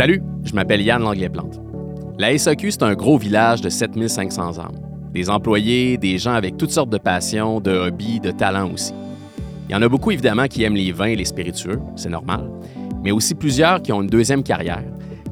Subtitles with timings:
[0.00, 1.60] Salut, je m'appelle Yann Langlais-Plante.
[2.18, 4.80] La SAQ, c'est un gros village de 7500 âmes.
[5.12, 8.94] Des employés, des gens avec toutes sortes de passions, de hobbies, de talents aussi.
[9.68, 12.50] Il y en a beaucoup évidemment qui aiment les vins et les spiritueux, c'est normal,
[13.04, 14.84] mais aussi plusieurs qui ont une deuxième carrière.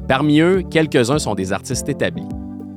[0.07, 2.29] Parmi eux, quelques-uns sont des artistes établis.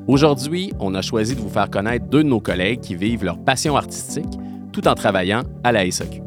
[0.07, 3.39] Aujourd'hui, on a choisi de vous faire connaître deux de nos collègues qui vivent leur
[3.39, 4.39] passion artistique
[4.73, 6.23] tout en travaillant à la SAQ.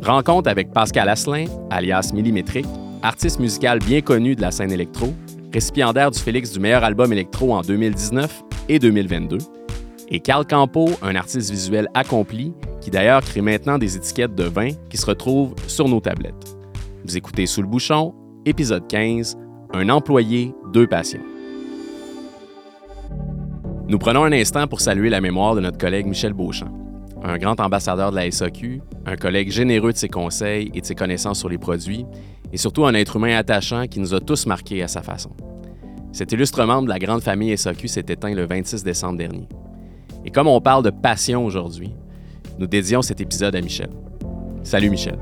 [0.00, 2.68] Rencontre avec Pascal Asselin, alias Millimétrique,
[3.02, 5.12] artiste musical bien connu de la scène électro,
[5.52, 9.38] récipiendaire du Félix du meilleur album électro en 2019 et 2022,
[10.08, 14.70] et Carl Campo, un artiste visuel accompli qui d'ailleurs crée maintenant des étiquettes de vin
[14.90, 16.56] qui se retrouvent sur nos tablettes.
[17.04, 19.36] Vous écoutez Sous le bouchon, épisode 15,
[19.72, 21.22] Un employé, deux passions.
[23.88, 26.70] Nous prenons un instant pour saluer la mémoire de notre collègue Michel Beauchamp,
[27.22, 30.94] un grand ambassadeur de la SAQ, un collègue généreux de ses conseils et de ses
[30.94, 32.04] connaissances sur les produits,
[32.52, 35.30] et surtout un être humain attachant qui nous a tous marqués à sa façon.
[36.12, 39.48] Cet illustre membre de la grande famille SAQ s'est éteint le 26 décembre dernier.
[40.24, 41.94] Et comme on parle de passion aujourd'hui,
[42.58, 43.90] nous dédions cet épisode à Michel.
[44.62, 45.18] Salut Michel.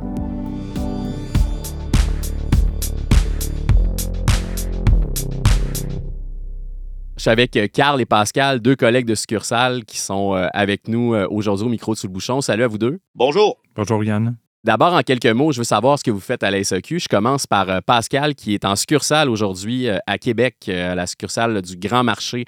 [7.20, 11.12] Je suis avec Carl et Pascal, deux collègues de succursale qui sont euh, avec nous
[11.12, 12.40] euh, aujourd'hui au micro de Sous le Bouchon.
[12.40, 12.98] Salut à vous deux.
[13.14, 13.60] Bonjour.
[13.76, 14.38] Bonjour Yann.
[14.64, 16.98] D'abord, en quelques mots, je veux savoir ce que vous faites à la SAQ.
[16.98, 21.60] Je commence par euh, Pascal, qui est en succursale aujourd'hui à Québec, à la succursale
[21.60, 22.46] du Grand Marché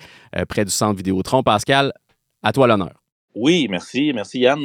[0.48, 1.42] près du centre Vidéotron.
[1.42, 1.92] Pascal,
[2.42, 2.94] à toi l'honneur.
[3.34, 4.12] Oui, merci.
[4.14, 4.60] Merci Yann.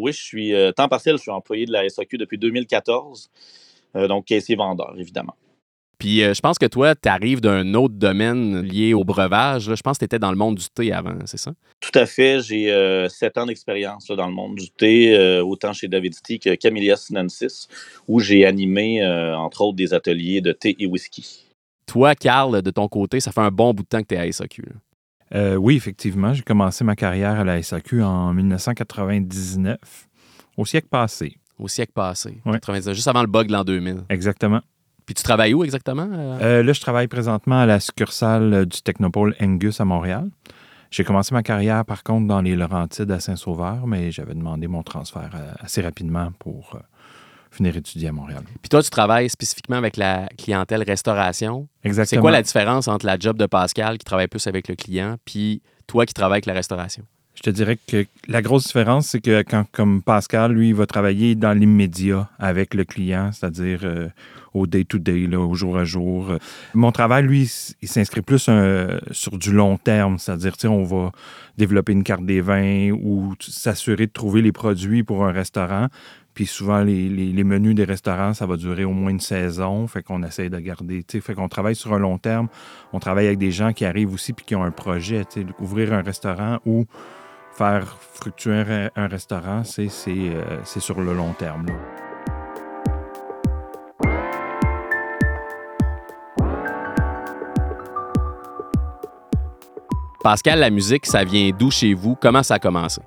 [0.00, 3.28] oui, je suis temps partiel, je suis employé de la SAQ depuis 2014,
[4.08, 5.34] donc caissier vendeur, évidemment.
[6.02, 9.72] Puis euh, je pense que toi, tu arrives d'un autre domaine lié au breuvage.
[9.72, 11.52] Je pense que tu étais dans le monde du thé avant, c'est ça?
[11.78, 12.40] Tout à fait.
[12.40, 16.40] J'ai euh, sept ans d'expérience dans le monde du thé, euh, autant chez David Tea
[16.40, 17.68] que Camellia Sinensis,
[18.08, 21.46] où j'ai animé, entre autres, des ateliers de thé et whisky.
[21.86, 24.18] Toi, Carl, de ton côté, ça fait un bon bout de temps que tu es
[24.18, 24.64] à SAQ.
[25.56, 26.34] oui, effectivement.
[26.34, 29.78] J'ai commencé ma carrière à la SAQ en 1999,
[30.56, 31.36] au siècle passé.
[31.60, 32.42] Au siècle passé.
[32.92, 33.98] juste avant le bug de l'an 2000.
[34.08, 34.62] Exactement.
[35.12, 36.08] Puis tu travailles où exactement?
[36.10, 36.38] Euh?
[36.40, 40.30] Euh, là, je travaille présentement à la succursale du Technopole Angus à Montréal.
[40.90, 44.82] J'ai commencé ma carrière, par contre, dans les Laurentides à Saint-Sauveur, mais j'avais demandé mon
[44.82, 46.78] transfert euh, assez rapidement pour
[47.52, 48.42] venir étudier à Montréal.
[48.62, 51.68] Puis toi, tu travailles spécifiquement avec la clientèle restauration.
[51.84, 52.18] Exactement.
[52.18, 55.16] C'est quoi la différence entre la job de Pascal, qui travaille plus avec le client,
[55.26, 57.04] puis toi qui travailles avec la restauration?
[57.34, 60.86] Je te dirais que la grosse différence, c'est que quand, comme Pascal, lui, il va
[60.86, 64.08] travailler dans l'immédiat avec le client, c'est-à-dire euh,
[64.54, 66.36] au day-to-day, au jour à jour.
[66.74, 67.50] Mon travail, lui,
[67.80, 71.10] il s'inscrit plus euh, sur du long terme, c'est-à-dire, on va
[71.56, 75.88] développer une carte des vins ou s'assurer de trouver les produits pour un restaurant.
[76.34, 79.86] Puis souvent, les, les, menus des restaurants, ça va durer au moins une saison.
[79.86, 81.04] Fait qu'on essaie de garder.
[81.06, 82.48] Fait qu'on travaille sur un long terme.
[82.94, 85.24] On travaille avec des gens qui arrivent aussi puis qui ont un projet.
[85.60, 86.86] Ouvrir un restaurant ou
[87.52, 91.66] faire fructuer un, restaurant, euh, c'est sur le long terme.
[100.22, 102.14] Pascal, la musique, ça vient d'où chez vous?
[102.14, 103.02] Comment ça a commencé?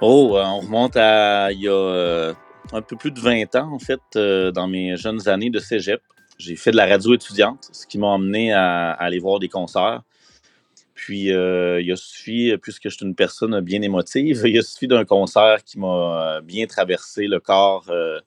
[0.00, 2.34] Oh, euh, on remonte à il y a euh,
[2.72, 4.00] un peu plus de 20 ans, en fait,
[4.54, 6.00] dans mes jeunes années de cégep.
[6.38, 10.02] J'ai fait de la radio étudiante, ce qui m'a amené à, aller voir des concerts.
[11.08, 14.86] Puis, euh, il a suffi, puisque je suis une personne bien émotive, il a suffi
[14.86, 18.20] d'un concert qui m'a bien traversé le corps euh,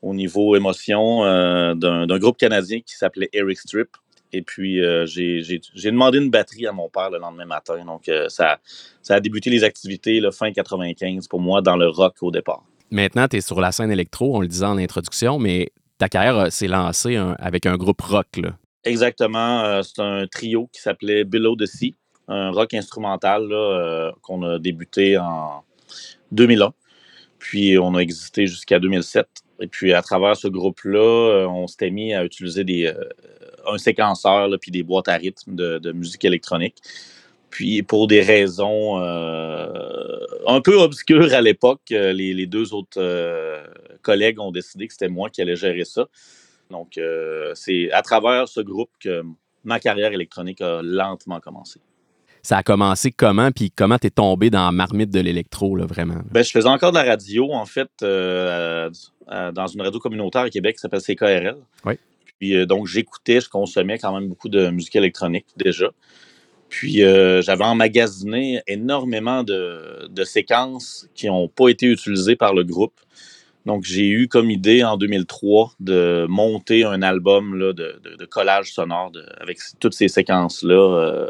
[0.00, 3.88] au niveau émotion euh, d'un groupe canadien qui s'appelait Eric Strip.
[4.32, 7.84] Et puis, j'ai demandé une batterie à mon père le lendemain matin.
[7.84, 8.60] Donc, ça,
[9.02, 12.64] ça a débuté les activités fin 95 pour moi dans le rock au départ.
[12.90, 16.50] Maintenant, tu es sur la scène électro, on le disait en introduction, mais ta carrière
[16.50, 18.38] s'est lancée avec un groupe rock.
[18.38, 18.56] Là.
[18.86, 19.64] Exactement.
[19.64, 21.94] Euh, c'est un trio qui s'appelait Below the Sea,
[22.28, 25.62] un rock instrumental euh, qu'on a débuté en
[26.32, 26.72] 2001.
[27.38, 29.26] Puis on a existé jusqu'à 2007.
[29.60, 32.92] Et puis à travers ce groupe-là, euh, on s'était mis à utiliser des,
[33.66, 36.76] un séquenceur puis des boîtes à rythme de, musique électronique.
[37.50, 43.00] Puis pour des raisons un peu obscures à l'époque, les, deux autres
[44.02, 46.06] collègues ont décidé que c'était moi qui allais gérer ça.
[46.70, 49.22] Donc, euh, c'est à travers ce groupe que
[49.64, 51.80] ma carrière électronique a lentement commencé.
[52.46, 56.20] Ça a commencé comment, puis comment tu es tombé dans la marmite de l'électro, vraiment?
[56.30, 58.88] Ben, je faisais encore de la radio, en fait, euh,
[59.26, 61.56] dans une radio communautaire à Québec qui s'appelle CKRL.
[61.84, 61.94] Oui.
[62.38, 65.90] Puis, euh, donc, j'écoutais, je consommais quand même beaucoup de musique électronique déjà.
[66.68, 72.94] Puis, j'avais emmagasiné énormément de, de séquences qui n'ont pas été utilisées par le groupe
[73.66, 78.72] Donc, j'ai eu comme idée en 2003 de monter un album là, de, de, collage
[78.72, 79.10] sonore
[79.40, 81.28] avec toutes ces séquences-là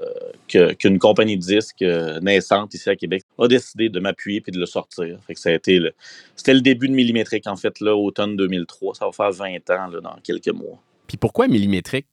[0.55, 4.53] euh, qu'une compagnie de disques euh, naissante ici à Québec a décidé de m'appuyer puis
[4.53, 5.19] de le sortir.
[5.27, 5.95] Fait que ça a été le,
[6.37, 8.97] c'était le début de Millimétrique, en fait, là, automne 2003.
[8.97, 10.79] Ça va faire 20 ans là, dans quelques mois.
[11.07, 12.07] Puis pourquoi Millimétrique?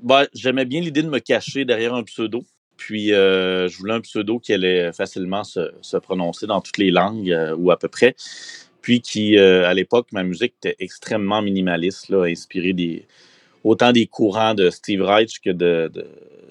[0.00, 2.44] Ben, j'aimais bien l'idée de me cacher derrière un pseudo.
[2.76, 6.90] Puis euh, je voulais un pseudo qui allait facilement se, se prononcer dans toutes les
[6.90, 8.14] langues ou à peu près
[8.84, 13.06] puis qui, euh, à l'époque, ma musique était extrêmement minimaliste, là, inspirée des,
[13.64, 15.90] autant des courants de Steve Reich que de,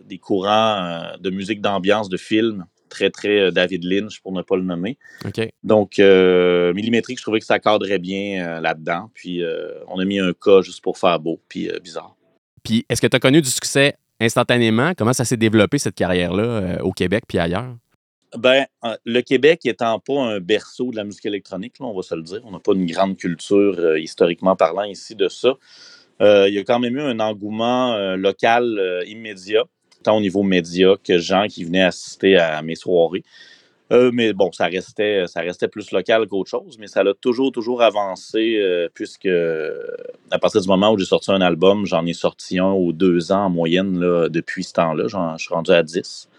[0.05, 4.41] des courants euh, de musique d'ambiance de film, très, très euh, David Lynch, pour ne
[4.41, 4.97] pas le nommer.
[5.61, 9.11] Donc, millimétrique, je trouvais que ça cadrait bien là-dedans.
[9.13, 9.43] Puis,
[9.87, 12.15] on a mis un cas juste pour faire beau, puis bizarre.
[12.63, 14.93] Puis, est-ce que tu as connu du succès instantanément?
[14.97, 17.75] Comment ça s'est développé, cette carrière-là, au Québec puis ailleurs?
[18.37, 22.15] Ben, euh, le Québec étant pas un berceau de la musique électronique, on va se
[22.15, 25.53] le dire, on n'a pas une grande culture euh, historiquement parlant ici de ça.
[26.21, 29.63] Euh, il y a quand même eu un engouement local immédiat,
[30.03, 33.23] tant au niveau média que gens qui venaient assister à mes soirées.
[33.91, 37.81] mais bon, ça restait, ça restait plus local qu'autre chose, mais ça a toujours, toujours
[37.81, 39.27] avancé, puisque
[40.31, 43.31] à partir du moment où j'ai sorti un album, j'en ai sorti un ou deux
[43.31, 43.99] ans en moyenne
[44.29, 45.07] depuis ce temps-là.
[45.07, 46.29] Je suis rendu à 10.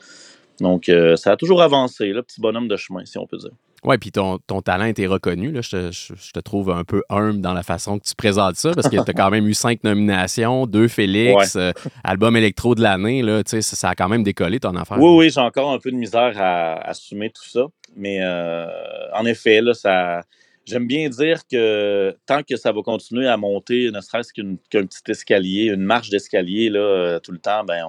[0.61, 3.51] Donc, euh, ça a toujours avancé, le petit bonhomme de chemin, si on peut dire.
[3.85, 5.53] Oui, puis ton, ton, talent était reconnu.
[5.53, 5.61] Là.
[5.61, 5.91] Je,
[6.33, 9.11] te, trouve un peu humble dans la façon que tu présentes ça, parce que tu
[9.11, 11.73] as quand même eu cinq nominations, deux Félix, euh,
[12.03, 13.23] album électro de l'année.
[13.45, 14.99] Ça, ça a quand même décollé ton affaire.
[14.99, 17.67] Oui, oui, j'ai encore un peu de misère à, assumer tout ça.
[17.95, 18.67] Mais euh,
[19.13, 20.23] en effet, là, ça,
[20.67, 24.57] j'aime bien dire que tant que ça va continuer à monter, ne serait-ce qu'un
[24.87, 27.85] petit escalier, une marche d'escalier là, euh, tout le temps, ben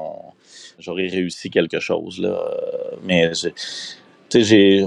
[0.79, 2.19] j'aurais réussi quelque chose.
[2.19, 2.39] Là.
[3.03, 3.31] Mais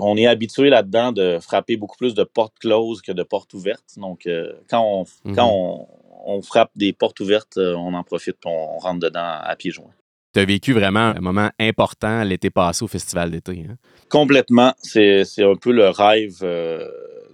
[0.00, 3.94] on est habitué là-dedans de frapper beaucoup plus de portes closes que de portes ouvertes.
[3.96, 4.82] Donc, euh, quand,
[5.24, 5.88] on, quand
[6.26, 9.70] on, frappe des portes ouvertes, euh, on en profite et on rentre dedans à pieds
[9.70, 9.92] joints.
[10.34, 13.64] Tu as vécu vraiment un moment important l'été passé au Festival d'été.
[13.68, 13.76] Hein?
[14.10, 14.74] Complètement.
[14.82, 16.44] C'est un peu le rêve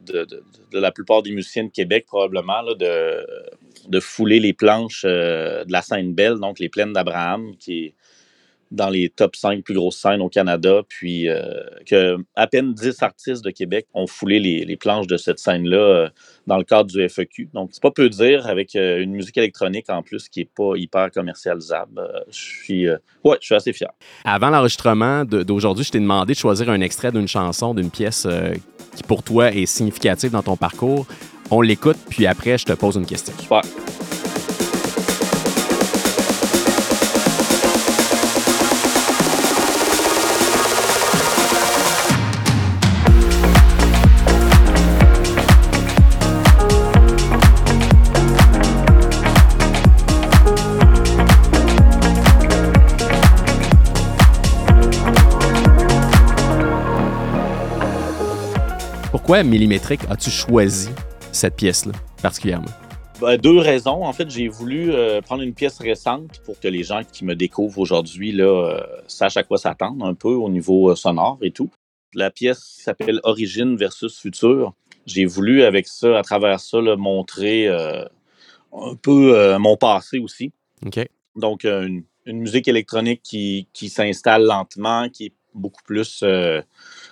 [0.04, 5.82] de, la plupart des musiciens de Québec, probablement, de, fouler les planches euh, de la
[5.82, 7.94] scène belle, donc les plaines d'Abraham, qui
[8.70, 13.02] dans les top 5 plus grosses scènes au Canada, puis euh, que à peine 10
[13.02, 16.08] artistes de Québec ont foulé les, planches de cette scène-là euh,
[16.46, 17.50] dans le cadre du FEQ.
[17.54, 21.10] Donc, c'est pas peu dire avec une musique électronique en plus qui est pas hyper
[21.10, 22.02] commercialisable.
[22.28, 23.90] je suis, ouais, je suis assez fier.
[24.24, 28.26] Avant l'enregistrement d'aujourd'hui, je t'ai demandé de choisir un extrait d'une chanson, d'une pièce
[28.96, 31.06] qui pour toi est significatif dans ton parcours.
[31.50, 33.34] On l'écoute, puis après, je te pose une question.
[33.38, 33.62] Super.
[59.24, 60.90] Pourquoi millimétrique as-tu choisi
[61.32, 62.68] cette pièce-là particulièrement?
[63.22, 64.04] Ben, deux raisons.
[64.04, 67.34] En fait, j'ai voulu euh, prendre une pièce récente pour que les gens qui me
[67.34, 71.70] découvrent aujourd'hui euh, sachent à quoi s'attendre un peu au niveau euh, sonore et tout.
[72.12, 74.74] La pièce s'appelle Origine versus Futur.
[75.06, 80.52] J'ai voulu, avec ça, à travers ça, montrer un peu mon passé aussi.
[81.34, 86.22] Donc, une, musique électronique qui, qui s'installe lentement, qui est beaucoup plus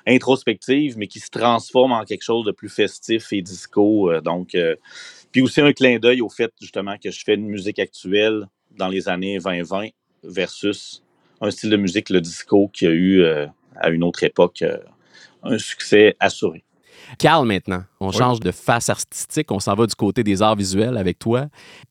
[0.07, 4.11] introspective, mais qui se transforme en quelque chose de plus festif et disco.
[4.11, 4.77] Euh, donc, euh,
[5.31, 8.89] puis aussi un clin d'œil au fait justement que je fais une musique actuelle dans
[8.89, 9.89] les années 2020
[10.25, 11.03] versus
[11.41, 14.65] un style de musique, le disco, qui a eu euh, à une autre époque
[15.43, 16.63] un succès assuré.
[17.19, 20.97] Carl, maintenant, on change de face artistique, on s'en va du côté des arts visuels
[20.97, 21.47] avec toi.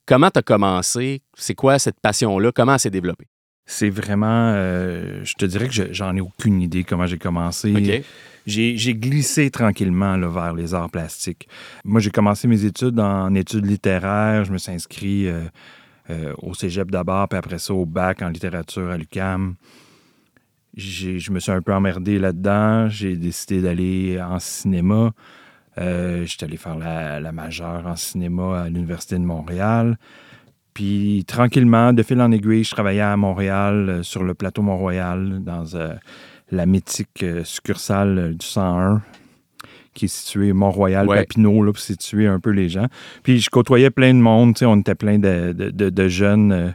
[0.05, 1.21] Comment tu as commencé?
[1.35, 2.51] C'est quoi cette passion-là?
[2.53, 3.27] Comment elle s'est développée?
[3.65, 4.51] C'est vraiment.
[4.53, 8.03] Euh, je te dirais que j'en ai aucune idée comment j'ai commencé.
[8.45, 11.47] J'ai glissé tranquillement vers les arts plastiques.
[11.85, 14.45] Moi, j'ai commencé mes études en études littéraires.
[14.45, 15.43] Je me suis inscrit euh,
[16.09, 19.55] euh, au cégep d'abord, puis après ça au bac en littérature à l'UCAM.
[20.75, 22.89] Je me suis un peu emmerdé là-dedans.
[22.89, 25.11] J'ai décidé d'aller en cinéma.
[25.77, 29.97] J'étais allé faire la, la majeure en cinéma à l'Université de Montréal.
[30.73, 35.41] Puis tranquillement, de fil en aiguille, je travaillais à Montréal, euh, sur le plateau Mont-Royal,
[35.43, 35.95] dans euh,
[36.49, 39.01] la mythique euh, succursale du 101,
[39.93, 42.87] qui est située Mont-Royal, Papineau, là, pour situer un peu les gens.
[43.23, 46.73] Puis je côtoyais plein de monde, on était plein de, de, jeunes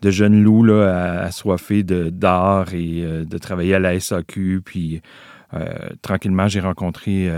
[0.00, 4.62] de jeunes loups là, assoiffés d'art et de travailler à la SAQ.
[4.64, 5.00] Puis
[6.02, 7.30] tranquillement, j'ai rencontré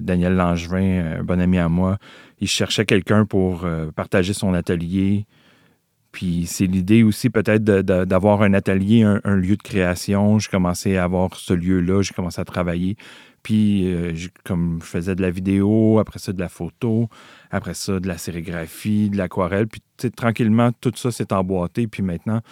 [0.00, 1.98] Daniel Langevin, un bon ami à moi.
[2.40, 5.26] Il cherchait quelqu'un pour partager son atelier.
[6.14, 10.38] Puis c'est l'idée aussi peut-être d'avoir un atelier, un, lieu de création.
[10.38, 12.96] J'ai commencé à avoir ce lieu-là, j'ai commencé à travailler.
[13.42, 14.12] Puis euh,
[14.44, 17.08] comme je faisais de la vidéo, après ça de la photo,
[17.50, 19.66] après ça de la sérigraphie, de l'aquarelle.
[19.66, 21.88] Puis tranquillement, tout ça s'est emboîté.
[21.88, 22.42] Puis maintenant,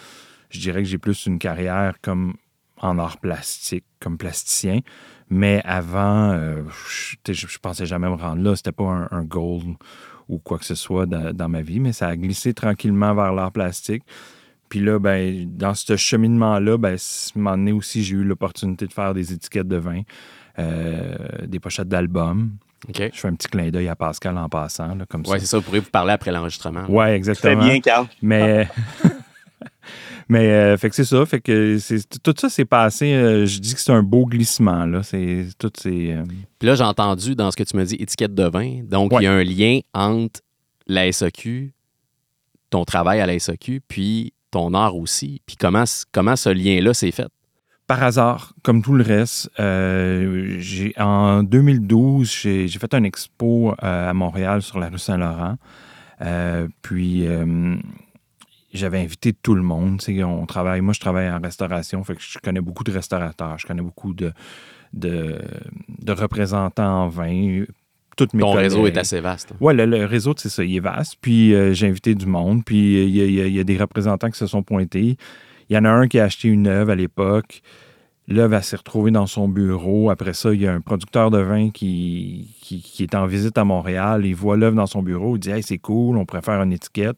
[0.49, 2.33] je dirais que j'ai plus une carrière comme
[2.81, 4.81] en art plastique, comme plasticien.
[5.29, 8.57] Mais avant, euh, je, je, pensais jamais me rendre là.
[8.57, 9.77] C'était pas un, un goal
[10.29, 13.51] ou quoi que ce soit dans, ma vie, mais ça a glissé tranquillement vers l'art
[13.51, 14.03] plastique.
[14.69, 16.97] Puis là, ben, dans ce cheminement-là, ben,
[17.35, 20.01] moment donné aussi, j'ai eu l'opportunité de faire des étiquettes de vin,
[20.57, 21.15] euh,
[21.45, 22.51] des pochettes d'albums.
[22.93, 25.33] Je fais un petit clin d'œil à Pascal en passant, là, comme ça.
[25.33, 25.57] Oui, c'est ça.
[25.57, 26.85] Vous pourrez vous parler après l'enregistrement.
[26.89, 27.61] Oui, exactement.
[27.61, 28.07] Très bien, Carl.
[28.21, 28.67] Mais
[30.29, 31.25] Mais euh, fait que c'est ça.
[31.25, 31.77] Fait que
[32.23, 33.13] tout ça s'est passé.
[33.13, 34.85] Euh, je dis que c'est un beau glissement.
[34.85, 35.03] Là.
[35.03, 36.23] C'est, tout euh,
[36.59, 38.79] Puis là, j'ai entendu dans ce que tu me dis étiquette de vin.
[38.83, 40.41] Donc, il y a un lien entre
[40.87, 41.73] la SAQ,
[42.69, 45.41] ton travail à la SAQ, puis ton art aussi.
[45.45, 47.27] Puis comment, comment ce lien-là s'est fait?
[47.85, 54.13] Par hasard, comme tout le reste, j'ai, en 2012, j'ai, j'ai fait un expo à
[54.13, 55.57] Montréal sur la rue Saint-Laurent.
[56.81, 57.27] puis
[58.73, 60.01] j'avais invité tout le monde.
[60.23, 63.67] On travaille, moi, je travaille en restauration, fait que je connais beaucoup de restaurateurs, je
[63.67, 64.33] connais beaucoup de,
[64.93, 65.37] de,
[66.11, 67.65] représentants en vin.
[68.15, 69.53] Toutes mes Ton réseau est assez vaste.
[69.59, 71.17] Oui, le, réseau, c'est ça, il est vaste.
[71.21, 74.47] Puis euh, j'ai invité du monde, puis euh, il y, a, des représentants qui se
[74.47, 75.17] sont pointés.
[75.69, 77.61] Il y en a un qui a acheté une œuvre à l'époque.
[78.27, 80.09] L'œuvre, s'est retrouvée dans son bureau.
[80.09, 83.65] Après ça, il y a un producteur de vin qui, qui, est en visite à
[83.65, 84.25] Montréal.
[84.25, 85.35] Il voit l'œuvre dans son bureau.
[85.35, 87.17] Il dit Hey, c'est cool, on faire une étiquette.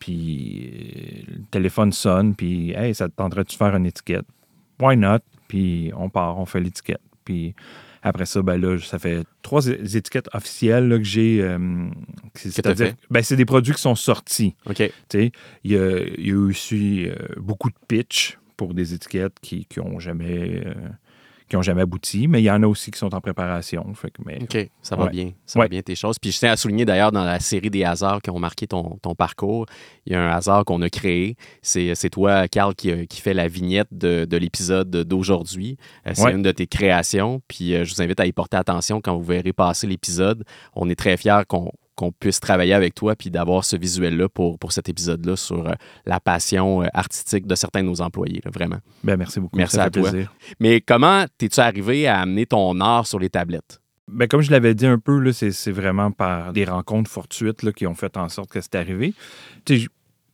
[0.00, 4.26] Puis euh, le téléphone sonne, puis Hey, ça te tenterait-tu de faire une étiquette?
[4.80, 5.20] Why not?
[5.46, 7.02] Puis on part, on fait l'étiquette.
[7.24, 7.54] Puis
[8.02, 11.42] après ça, ben là, ça fait trois étiquettes officielles que j'ai.
[11.42, 11.88] Euh,
[12.34, 14.56] c'est-à-dire, ben, c'est des produits qui sont sortis.
[14.66, 14.82] OK.
[15.14, 15.30] Il
[15.64, 20.64] y a, y a aussi euh, beaucoup de pitch pour des étiquettes qui n'ont jamais
[21.50, 23.84] qui n'ont jamais abouti, mais il y en a aussi qui sont en préparation.
[23.94, 25.32] Fait mais, OK, ça va bien.
[25.44, 26.16] Ça va bien tes choses.
[26.20, 28.98] Puis je tiens à souligner d'ailleurs dans la série des hasards qui ont marqué ton,
[29.18, 29.66] parcours,
[30.06, 31.36] il y a un hasard qu'on a créé.
[31.60, 35.76] C'est, toi, Carl, qui, qui fait la vignette de, l'épisode d'aujourd'hui.
[36.06, 37.42] Euh, c'est une de tes créations.
[37.48, 40.44] Puis euh, je vous invite à y porter attention quand vous verrez passer l'épisode.
[40.74, 44.58] On est très fiers qu'on qu'on puisse travailler avec toi puis d'avoir ce visuel-là pour,
[44.58, 45.72] pour cet épisode-là sur euh,
[46.06, 48.78] la passion euh, artistique de certains de nos employés, vraiment.
[49.04, 49.58] Bien, merci beaucoup.
[49.58, 50.10] Merci à toi.
[50.60, 53.82] Mais comment t'es-tu arrivé à amener ton art sur les tablettes?
[54.08, 57.86] Bien, comme je l'avais dit un peu, c'est vraiment par des rencontres fortuites là, qui
[57.86, 59.12] ont fait en sorte que c'est arrivé.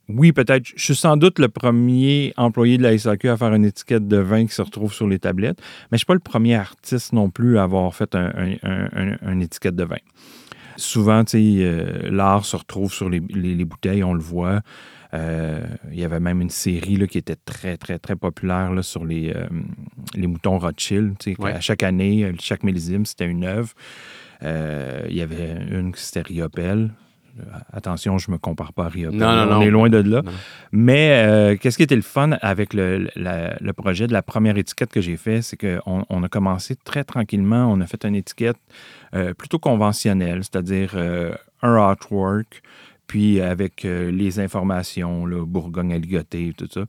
[0.09, 0.69] oui, peut-être.
[0.77, 4.19] Je suis sans doute le premier employé de la SAQ à faire une étiquette de
[4.19, 7.13] vin qui se retrouve sur les tablettes, mais je ne suis pas le premier artiste
[7.13, 9.97] non plus à avoir fait une étiquette de vin.
[10.76, 13.21] Souvent, euh, l'art se retrouve sur les,
[13.64, 14.61] bouteilles, on le voit.
[15.14, 18.83] Euh, il y avait même une série là, qui était très, très, très populaire là,
[18.83, 19.47] sur les, euh,
[20.14, 21.16] les moutons Rothschild.
[21.42, 23.73] À chaque année, chaque millésime, c'était une œuvre.
[24.42, 26.90] il y avait une qui c'était Riopelle.
[27.73, 29.23] Attention, je ne me compare pas à Riopelle.
[29.23, 30.23] on est loin de là.
[30.73, 35.16] Mais qu'est-ce qui était le fun avec le, projet de la première étiquette que j'ai
[35.16, 37.71] fait, c'est qu'on on a commencé très tranquillement.
[37.71, 38.57] On a fait une étiquette
[39.14, 42.62] euh, plutôt conventionnel, c'est-à-dire euh, un artwork,
[43.07, 46.85] puis avec euh, les informations, là, Bourgogne à ligoter, tout ça.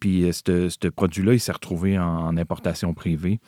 [0.00, 3.40] Puis ce produit-là, il s'est retrouvé en, importation privée.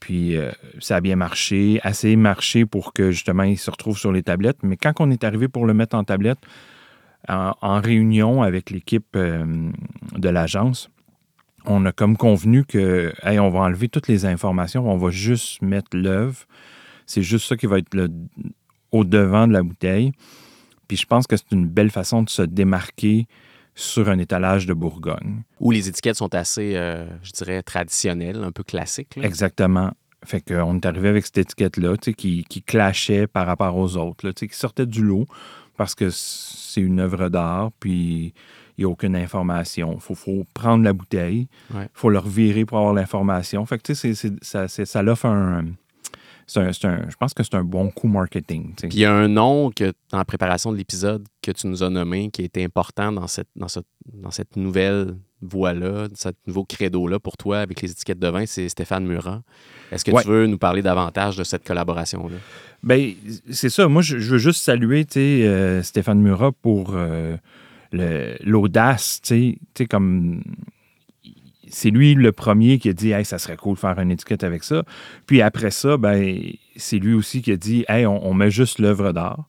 [0.00, 0.34] Puis
[0.80, 4.62] ça a bien marché, assez marché pour que justement il se retrouve sur les tablettes.
[4.62, 6.38] Mais quand on est arrivé pour le mettre en tablette,
[7.28, 10.90] en, réunion avec l'équipe de l'agence,
[11.66, 15.96] on a comme convenu que on va enlever toutes les informations, on va juste mettre
[15.96, 16.46] l'œuvre,
[17.06, 18.08] c'est juste ça qui va être
[18.92, 20.12] au devant de la bouteille.
[20.88, 23.26] Puis je pense que c'est une belle façon de se démarquer
[23.80, 25.42] sur un étalage de Bourgogne.
[25.58, 29.16] Où les étiquettes sont assez, euh, je dirais, traditionnelles, un peu classiques.
[29.16, 29.92] Exactement.
[30.24, 34.48] Fait qu'on est arrivé avec cette étiquette-là, qui, qui clashait par rapport aux autres, qui
[34.50, 35.26] sortait du lot
[35.78, 38.34] parce que c'est une œuvre d'art, puis
[38.76, 39.94] il n'y a aucune information.
[39.96, 43.64] Il faut, prendre la bouteille, il faut leur virer pour avoir l'information.
[43.64, 45.64] Fait que, tu sais, ça, ça l'offre un,
[46.54, 48.74] je pense que c'est un bon coup marketing.
[48.74, 51.82] Puis il y a un nom que, dans la préparation de l'épisode que tu nous
[51.82, 53.66] as nommé qui était important dans cette, dans
[54.12, 58.68] dans cette nouvelle voie-là, ce nouveau credo-là pour toi avec les étiquettes de vin, c'est
[58.68, 59.42] Stéphane Murat.
[59.90, 62.36] Est-ce que tu veux nous parler davantage de cette collaboration-là?
[62.82, 63.12] Bien,
[63.50, 63.88] c'est ça.
[63.88, 67.36] Moi, je, veux juste saluer euh, Stéphane Murat pour euh,
[67.92, 70.42] l'audace, tu sais, comme
[71.70, 74.44] c'est lui le premier qui a dit hey, ça serait cool de faire une étiquette
[74.44, 74.82] avec ça.
[75.26, 76.40] Puis après ça, ben,
[76.76, 79.44] c'est lui aussi qui a dit hey, on, met juste l'œuvre d'art.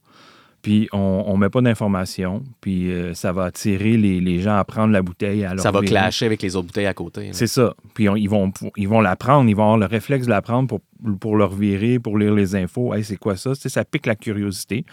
[0.61, 4.93] Puis on ne met pas d'informations, puis euh, ça va attirer les, gens à prendre
[4.93, 5.43] la bouteille.
[5.43, 7.29] À ça va clasher avec les autres bouteilles à côté.
[7.31, 7.73] C'est ça.
[7.95, 10.67] Puis ils, vont, ils vont la prendre, ils vont avoir le réflexe de la prendre
[10.67, 10.81] pour,
[11.19, 12.93] pour leur virer, pour lire les infos.
[12.93, 13.55] Hey, c'est quoi ça?
[13.55, 14.85] ça pique la curiosité.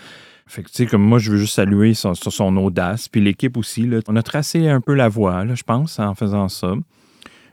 [0.46, 3.06] Fait que, tu sais, comme moi, je veux juste saluer son, son audace.
[3.06, 6.14] Puis l'équipe aussi, là, on a tracé un peu la voie, là, je pense, en
[6.14, 6.72] faisant ça.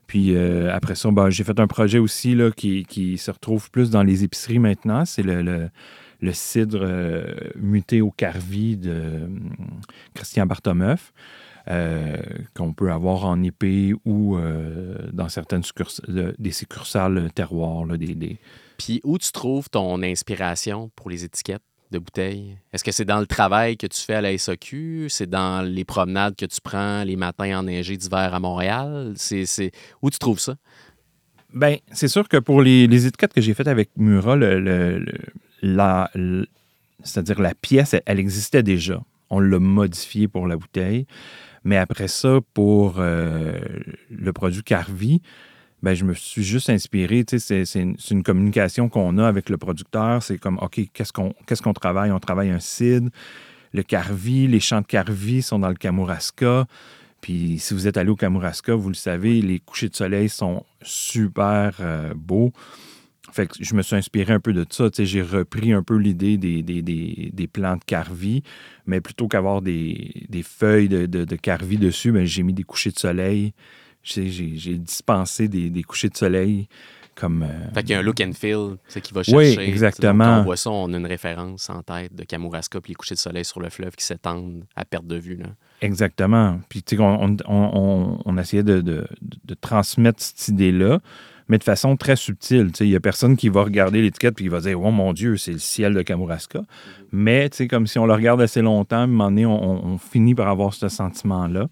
[0.08, 3.72] Puis euh, après ça, ben, j'ai fait un projet aussi là, qui, qui, se retrouve
[3.72, 5.06] plus dans les épiceries maintenant.
[5.06, 5.70] C'est le,
[6.32, 9.52] cidre euh, muté au carvi de hum,
[10.14, 11.14] Christian Bartomeuf.
[11.68, 12.18] Euh,
[12.54, 14.38] qu'on peut avoir en épée ou
[15.12, 15.64] dans certaines
[16.38, 17.88] des succursales terroirs.
[17.98, 18.38] Des...
[18.78, 21.64] Puis où tu trouves ton inspiration pour les étiquettes?
[22.74, 25.08] Est-ce que c'est dans le travail que tu fais à la SAQ?
[25.10, 29.14] C'est dans les promenades que tu prends les matins enneigés d'hiver à Montréal?
[29.16, 29.72] C'est,
[30.02, 30.56] Où tu trouves ça?
[31.54, 34.36] Bien, c'est sûr que pour les, étiquettes que j'ai faites avec Murat,
[35.62, 36.12] la,
[37.04, 39.02] c'est-à-dire la pièce, elle, existait déjà.
[39.30, 41.06] On l'a modifiée pour la bouteille.
[41.64, 43.58] Mais après ça, pour euh,
[44.10, 45.22] le produit Carvi,
[45.86, 47.24] ben, je me suis juste inspiré.
[47.28, 50.24] C'est, une, communication qu'on a avec le producteur.
[50.24, 52.12] C'est comme, OK, qu'est-ce qu'on, qu'est-ce qu'on travaille?
[52.12, 53.12] On travaille un CID,
[53.72, 56.66] le Carvi, les champs de Carvi sont dans le Kamouraska.
[57.22, 60.66] Puis si vous êtes allé au Kamouraska, vous le savez, les couchers de soleil sont
[60.82, 62.52] super euh, beaux.
[63.32, 64.90] Fait que je me suis inspiré un peu de ça.
[64.98, 68.42] J'ai repris un peu l'idée des, des, des, des, plants de carvi,
[68.88, 72.92] mais plutôt qu'avoir des, feuilles de, de, de carvi dessus, ben, j'ai mis des couchers
[72.92, 73.54] de soleil
[74.06, 76.68] j'ai dispensé des, des, couchers de soleil
[77.16, 77.44] comme.
[77.44, 79.58] Euh, fait qu'il y a un look and feel qui va chercher.
[79.58, 80.24] Oui, exactement.
[80.24, 83.16] Quand on voit ça, on a une référence en tête de Kamouraska puis les couchers
[83.16, 85.38] de soleil sur le fleuve qui s'étendent à perte de vue.
[85.38, 85.48] Là.
[85.82, 86.60] Exactement.
[86.70, 91.00] Puis, tu sais, on, on, on, essayait de, de, de, transmettre cette idée-là,
[91.48, 92.72] mais de façon très subtile.
[92.72, 94.92] Tu sais, il n'y a personne qui va regarder l'étiquette puis qui va dire Oh
[94.92, 96.62] mon Dieu, c'est le ciel de Kamouraska.
[97.12, 99.98] Mais, tu sais, comme si on le regarde assez longtemps, à un moment donné, on,
[99.98, 101.68] finit par avoir ce sentiment-là.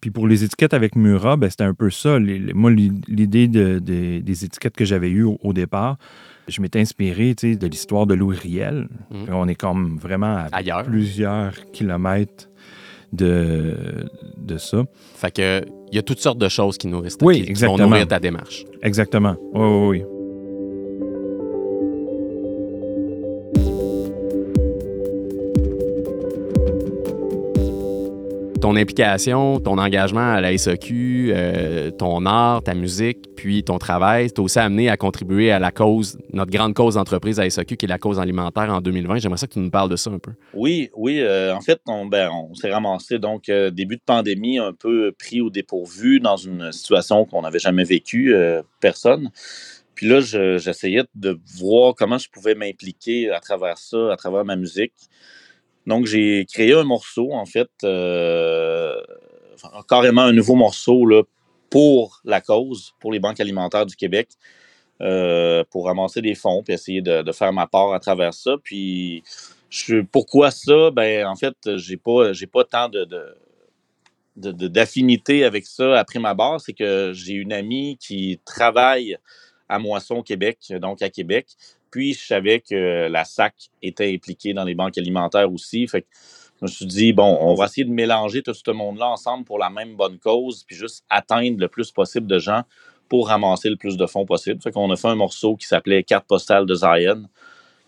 [0.00, 2.18] Puis pour les étiquettes avec Murat, ben, c'était un peu ça.
[2.54, 5.96] moi, l'idée des étiquettes que j'avais eues au, départ,
[6.46, 8.88] je m'étais inspiré de l'histoire de Louis Riel.
[9.10, 9.32] Mmh.
[9.32, 12.48] On est comme vraiment à plusieurs kilomètres
[13.12, 14.84] de, de ça.
[15.14, 18.06] Fait que il y a toutes sortes de choses qui nourrissent oui, qui, vont nourrir
[18.06, 18.64] ta démarche.
[18.82, 19.36] Exactement.
[19.54, 20.17] Oui, oui, oui.
[28.68, 34.30] Ton implication, ton engagement à la SAQ, euh, ton art, ta musique, puis ton travail,
[34.30, 37.86] t'as aussi amené à contribuer à la cause, notre grande cause d'entreprise à SAQ, qui
[37.86, 39.20] est la cause alimentaire en 2020.
[39.20, 40.32] J'aimerais ça que tu nous parles de ça un peu.
[40.52, 41.18] Oui, oui.
[41.20, 45.12] Euh, en fait, on, ben, on s'est ramassé, donc, euh, début de pandémie, un peu
[45.18, 48.34] pris au dépourvu dans une situation qu'on n'avait jamais vécue,
[48.80, 49.30] personne.
[49.94, 54.56] Puis là, j'essayais de voir comment je pouvais m'impliquer à travers ça, à travers ma
[54.56, 54.92] musique.
[55.88, 59.00] Donc, j'ai créé un morceau, en fait, euh,
[59.88, 61.22] carrément un nouveau morceau là,
[61.70, 64.28] pour la cause, pour les banques alimentaires du Québec,
[65.00, 68.56] euh, pour ramasser des fonds, puis essayer de, faire ma part à travers ça.
[68.62, 69.22] Puis,
[69.70, 70.90] je, pourquoi ça?
[70.90, 73.08] Ben, en fait, j'ai pas, pas tant de,
[74.36, 79.16] d'affinité avec ça après ma barre, c'est que j'ai une amie qui travaille
[79.70, 81.46] à Moisson, Québec, donc à Québec.
[81.90, 85.86] Puis, je savais que la SAC était impliquée dans les banques alimentaires aussi.
[85.86, 86.06] Fait que
[86.60, 89.58] je me suis dit, bon, on va essayer de mélanger tout ce monde-là ensemble pour
[89.58, 92.62] la même bonne cause, puis juste atteindre le plus possible de gens
[93.08, 94.60] pour ramasser le plus de fonds possible.
[94.60, 97.28] Fait qu'on a fait un morceau qui s'appelait Carte postale de Zion,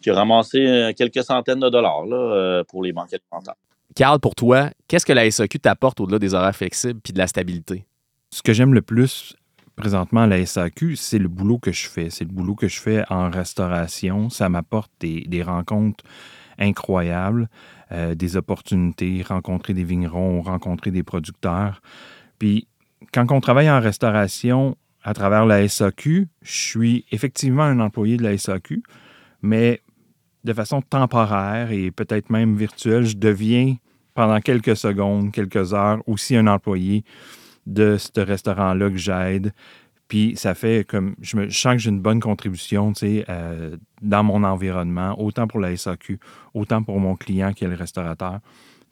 [0.00, 3.56] qui a ramassé euh, quelques centaines de dollars là, euh, pour les banques alimentaires.
[3.96, 7.26] Carl, pour toi, qu'est-ce que la SAQ t'apporte au-delà des horaires flexibles puis de la
[7.26, 7.84] stabilité?
[8.30, 9.34] Ce que j'aime le plus
[9.80, 12.10] présentement la SAQ, c'est le boulot que je fais.
[12.10, 14.28] C'est le boulot que je fais en restauration.
[14.28, 16.04] Ça m'apporte des, rencontres
[16.58, 17.48] incroyables,
[17.90, 21.80] euh, des opportunités, rencontrer des vignerons, rencontrer des producteurs.
[22.38, 22.68] Puis
[23.12, 28.22] quand on travaille en restauration à travers la SAQ, je suis effectivement un employé de
[28.22, 28.82] la SAQ,
[29.40, 29.80] mais
[30.44, 33.76] de façon temporaire et peut-être même virtuelle, je deviens
[34.14, 37.04] pendant quelques secondes, quelques heures aussi un employé
[37.66, 39.52] de ce restaurant-là que j'aide.
[40.08, 44.42] Puis ça fait comme, je, me, sens que j'ai une bonne contribution, euh, dans mon
[44.42, 46.18] environnement, autant pour la SAQ,
[46.52, 48.40] autant pour mon client qui est le restaurateur.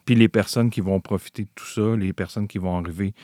[0.04, 3.14] Puis les personnes qui vont profiter de tout ça, les personnes qui vont arriver,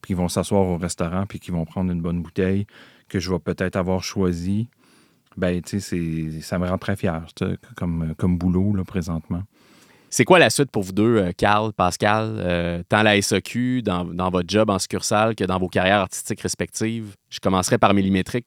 [0.00, 2.66] puis qui vont s'asseoir au restaurant, puis qui vont prendre une bonne bouteille
[3.08, 4.68] que je vais peut-être avoir choisi,
[5.36, 7.26] ben, tu sais, ça me rend très fier
[7.74, 9.42] comme, comme boulot, là, présentement.
[10.14, 14.04] C'est quoi la suite pour vous deux, euh, Carl, Pascal, euh, tant la SAQ, dans,
[14.30, 17.16] votre job en succursale que dans vos carrières artistiques respectives?
[17.30, 18.44] Je commencerai par millimétrique.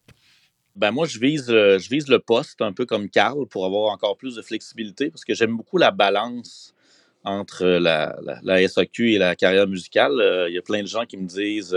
[0.76, 4.16] Ben moi, je vise, je vise le poste un peu comme Carl pour avoir encore
[4.16, 6.76] plus de flexibilité parce que j'aime beaucoup la balance
[7.24, 10.14] entre la, la, et la carrière musicale.
[10.48, 11.76] Il y a plein de gens qui me disent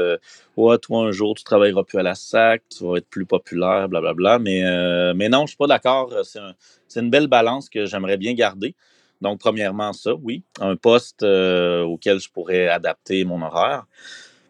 [0.59, 3.88] Ouais, toi, un jour, tu travailleras plus à la SAC, tu vas être plus populaire,
[3.88, 4.38] blablabla.
[4.38, 6.12] Mais, mais non, je ne suis pas d'accord.
[6.24, 8.74] C'est une belle balance que j'aimerais bien garder.
[9.21, 10.43] Donc, premièrement, ça, oui.
[10.61, 13.87] Un poste euh, auquel je pourrais adapter mon horaire.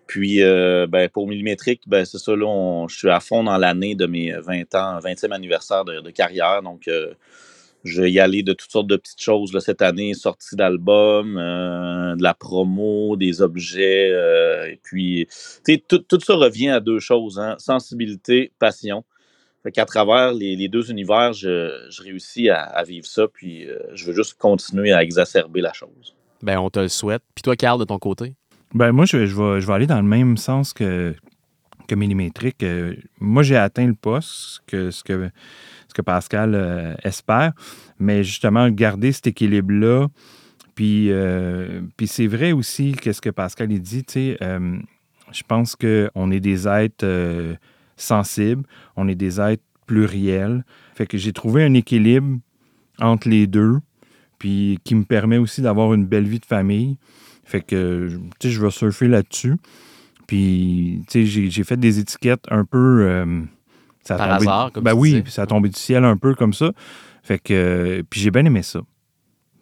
[0.07, 3.95] Puis, euh, ben, pour Millimétrique, ben, c'est ça, là, je suis à fond dans l'année
[3.95, 6.63] de mes 20 ans, 20e anniversaire de, carrière.
[6.63, 7.13] Donc, euh,
[7.85, 11.35] je vais y aller de toutes sortes de petites choses là, cette année, sortie d'albums,
[11.37, 14.11] de la promo, des objets.
[14.71, 15.29] et puis,
[15.89, 19.05] tout, tout ça revient à deux choses, hein, sensibilité, passion.
[19.69, 24.15] Fait qu'à travers les, deux univers, je, réussis à, vivre ça, puis euh, je veux
[24.15, 26.17] juste continuer à exacerber la chose.
[26.41, 27.21] Ben, on te le souhaite.
[27.35, 28.35] Puis toi, Carl, de ton côté?
[28.73, 31.15] Ben, moi, je, je, vais, je vais aller dans le même sens que,
[31.87, 32.63] que Millimétrique.
[32.63, 35.29] Euh, moi, j'ai atteint le poste, que, ce, que,
[35.87, 37.53] ce que Pascal euh, espère,
[37.99, 40.09] mais justement, garder cet équilibre-là.
[40.75, 41.11] Puis,
[41.99, 44.39] puis c'est vrai aussi, qu'est-ce que Pascal il dit, tu sais,
[45.31, 47.05] je pense qu'on est des êtres
[48.01, 48.65] sensibles,
[48.97, 50.65] on est des êtres pluriels.
[50.95, 52.39] Fait que j'ai trouvé un équilibre
[53.01, 53.79] entre les deux,
[54.39, 56.99] puis qui me permet aussi d'avoir une belle vie de famille.
[57.45, 58.09] Fait que,
[58.39, 59.57] tu sais, je vais surfer là-dessus.
[60.27, 63.03] Puis, tu sais, j'ai fait des étiquettes un peu...
[63.03, 63.43] Euh,
[64.05, 66.73] ça Par hasard, comme Ben oui, ça a tombé du ciel un peu comme ça.
[67.23, 68.81] Fait que, puis j'ai bien aimé ça.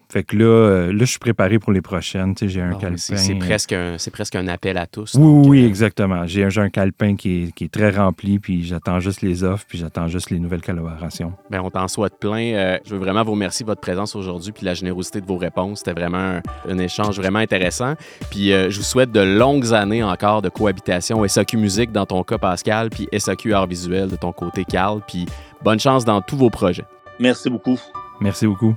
[0.09, 2.35] Fait que là, euh, là, je suis préparé pour les prochaines.
[2.35, 3.17] Tu sais, j'ai un ah calepin.
[3.17, 5.15] C'est presque, un, presque un appel à tous.
[5.15, 6.27] Oui, oui, euh, exactement.
[6.27, 10.07] J'ai un, un calepin qui est, très rempli, puis j'attends juste les offres, puis j'attends
[10.07, 11.33] juste les nouvelles collaborations.
[11.51, 12.55] Bien, on t'en souhaite plein.
[12.55, 15.37] Euh, je veux vraiment vous remercier de votre présence aujourd'hui, puis la générosité de vos
[15.37, 15.79] réponses.
[15.79, 17.95] C'était vraiment un, échange vraiment intéressant.
[18.31, 22.39] Puis je vous souhaite de longues années encore de cohabitation SAQ Musique dans ton cas,
[22.39, 25.01] Pascal, puis SAQ Art Visuel de ton côté, Carl.
[25.07, 25.27] Puis
[25.63, 26.85] bonne chance dans tous vos projets.
[27.19, 27.79] Merci beaucoup.
[28.21, 28.75] Merci beaucoup.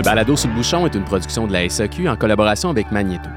[0.00, 3.28] Le balado sous le bouchon est une production de la SAQ en collaboration avec Magneto.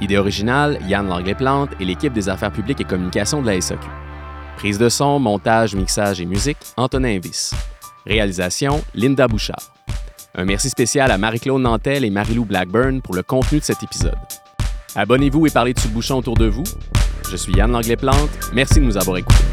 [0.00, 3.86] Idée originale, Yann Langlais-Plante et l'équipe des affaires publiques et communications de la SAQ.
[4.56, 7.54] Prise de son, montage, mixage et musique, Antonin Viss.
[8.04, 9.72] Réalisation, Linda Bouchard.
[10.34, 14.18] Un merci spécial à Marie-Claude Nantel et Marie-Lou Blackburn pour le contenu de cet épisode.
[14.96, 16.64] Abonnez-vous et parlez de sous le bouchon autour de vous.
[17.30, 18.50] Je suis Yann Langlais-Plante.
[18.52, 19.44] Merci de nous avoir écoutés.